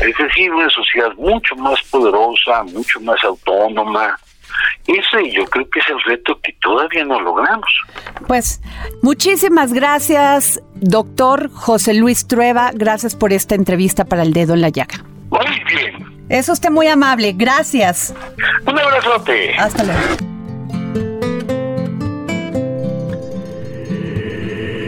Es 0.00 0.16
decir, 0.16 0.52
una 0.52 0.70
sociedad 0.70 1.12
mucho 1.16 1.56
más 1.56 1.82
poderosa, 1.90 2.62
mucho 2.64 3.00
más 3.00 3.22
autónoma, 3.24 4.16
ese 4.86 5.30
yo 5.32 5.44
creo 5.46 5.68
que 5.70 5.80
es 5.80 5.88
el 5.88 6.00
reto 6.02 6.38
que 6.42 6.52
todavía 6.60 7.04
no 7.04 7.20
logramos. 7.20 7.70
Pues 8.26 8.60
muchísimas 9.02 9.72
gracias, 9.72 10.62
doctor 10.74 11.50
José 11.52 11.94
Luis 11.94 12.26
Trueba. 12.26 12.70
Gracias 12.74 13.14
por 13.14 13.32
esta 13.32 13.54
entrevista 13.54 14.04
para 14.04 14.22
el 14.22 14.32
dedo 14.32 14.54
en 14.54 14.60
la 14.60 14.68
llaga. 14.68 15.04
Muy 15.30 15.62
bien. 15.74 16.26
Es 16.28 16.48
usted 16.48 16.70
muy 16.70 16.86
amable. 16.86 17.32
Gracias. 17.32 18.14
Un 18.66 18.78
abrazote. 18.78 19.54
Hasta 19.58 19.84
luego. 19.84 20.31